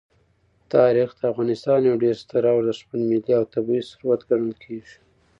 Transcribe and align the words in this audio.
تاریخ 0.73 1.09
د 1.15 1.21
افغانستان 1.31 1.79
یو 1.83 1.95
ډېر 2.03 2.15
ستر 2.23 2.43
او 2.51 2.57
ارزښتمن 2.61 3.01
ملي 3.11 3.31
او 3.39 3.43
طبعي 3.53 3.81
ثروت 3.91 4.21
ګڼل 4.29 4.53
کېږي. 4.63 4.95